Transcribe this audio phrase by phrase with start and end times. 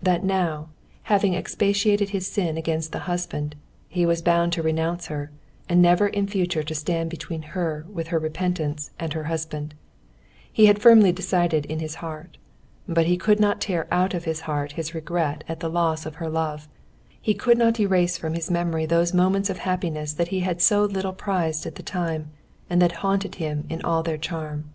[0.00, 0.70] That now,
[1.12, 3.54] having expiated his sin against the husband,
[3.86, 5.30] he was bound to renounce her,
[5.68, 9.74] and never in future to stand between her with her repentance and her husband,
[10.50, 12.38] he had firmly decided in his heart;
[12.88, 16.14] but he could not tear out of his heart his regret at the loss of
[16.14, 16.66] her love,
[17.20, 20.84] he could not erase from his memory those moments of happiness that he had so
[20.84, 22.30] little prized at the time,
[22.70, 24.72] and that haunted him in all their charm.